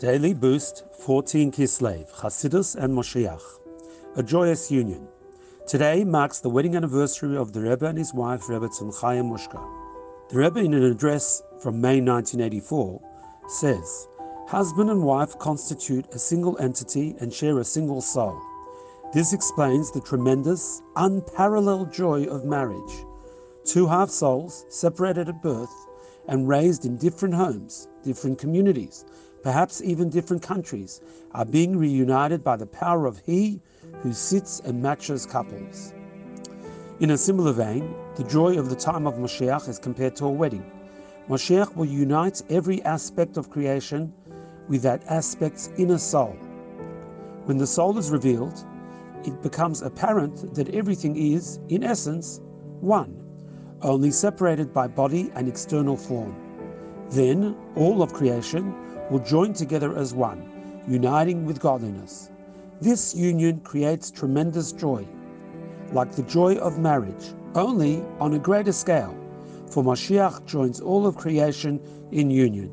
Daily 0.00 0.34
Boost 0.34 0.82
14 0.98 1.52
Kislev, 1.52 2.10
Chassidus 2.10 2.74
and 2.74 2.92
Moshiach. 2.92 3.40
A 4.16 4.24
joyous 4.24 4.68
union. 4.68 5.06
Today 5.68 6.02
marks 6.02 6.40
the 6.40 6.50
wedding 6.50 6.74
anniversary 6.74 7.36
of 7.36 7.52
the 7.52 7.60
Rebbe 7.60 7.86
and 7.86 7.96
his 7.96 8.12
wife, 8.12 8.42
Rebbetzin 8.48 8.92
Chaya 8.92 9.22
Mushka. 9.22 9.64
The 10.30 10.38
Rebbe, 10.38 10.58
in 10.58 10.74
an 10.74 10.82
address 10.82 11.44
from 11.60 11.80
May 11.80 12.00
1984, 12.00 13.00
says, 13.46 14.08
Husband 14.48 14.90
and 14.90 15.04
wife 15.04 15.38
constitute 15.38 16.12
a 16.12 16.18
single 16.18 16.58
entity 16.58 17.14
and 17.20 17.32
share 17.32 17.60
a 17.60 17.64
single 17.64 18.00
soul. 18.00 18.36
This 19.12 19.32
explains 19.32 19.92
the 19.92 20.00
tremendous, 20.00 20.82
unparalleled 20.96 21.92
joy 21.92 22.24
of 22.24 22.44
marriage. 22.44 23.06
Two 23.64 23.86
half 23.86 24.10
souls, 24.10 24.66
separated 24.70 25.28
at 25.28 25.40
birth 25.40 25.72
and 26.26 26.48
raised 26.48 26.84
in 26.84 26.96
different 26.96 27.34
homes, 27.34 27.86
different 28.02 28.40
communities, 28.40 29.04
perhaps 29.44 29.82
even 29.82 30.08
different 30.08 30.42
countries, 30.42 31.02
are 31.32 31.44
being 31.44 31.76
reunited 31.76 32.42
by 32.42 32.56
the 32.56 32.66
power 32.66 33.04
of 33.04 33.18
He 33.18 33.60
who 34.00 34.14
sits 34.14 34.60
and 34.60 34.82
matches 34.82 35.26
couples. 35.26 35.92
In 37.00 37.10
a 37.10 37.18
similar 37.18 37.52
vein, 37.52 37.94
the 38.16 38.24
joy 38.24 38.58
of 38.58 38.70
the 38.70 38.74
time 38.74 39.06
of 39.06 39.14
Moshiach 39.14 39.68
is 39.68 39.78
compared 39.78 40.16
to 40.16 40.24
a 40.24 40.30
wedding. 40.30 40.64
Moshiach 41.28 41.76
will 41.76 41.84
unite 41.84 42.40
every 42.48 42.82
aspect 42.84 43.36
of 43.36 43.50
creation 43.50 44.14
with 44.68 44.80
that 44.82 45.02
aspect's 45.08 45.68
inner 45.76 45.98
soul. 45.98 46.32
When 47.44 47.58
the 47.58 47.66
soul 47.66 47.98
is 47.98 48.10
revealed, 48.10 48.64
it 49.24 49.42
becomes 49.42 49.82
apparent 49.82 50.54
that 50.54 50.74
everything 50.74 51.16
is, 51.16 51.60
in 51.68 51.84
essence, 51.84 52.40
one, 52.80 53.14
only 53.82 54.10
separated 54.10 54.72
by 54.72 54.88
body 54.88 55.30
and 55.34 55.48
external 55.48 55.98
form. 55.98 56.43
Then 57.14 57.54
all 57.76 58.02
of 58.02 58.12
creation 58.12 58.74
will 59.08 59.20
join 59.20 59.52
together 59.52 59.96
as 59.96 60.12
one, 60.12 60.82
uniting 60.88 61.46
with 61.46 61.60
godliness. 61.60 62.32
This 62.80 63.14
union 63.14 63.60
creates 63.60 64.10
tremendous 64.10 64.72
joy, 64.72 65.06
like 65.92 66.10
the 66.10 66.24
joy 66.24 66.56
of 66.56 66.80
marriage, 66.80 67.32
only 67.54 68.02
on 68.18 68.34
a 68.34 68.38
greater 68.40 68.72
scale, 68.72 69.16
for 69.70 69.84
Mashiach 69.84 70.44
joins 70.44 70.80
all 70.80 71.06
of 71.06 71.16
creation 71.16 71.80
in 72.10 72.32
union. 72.32 72.72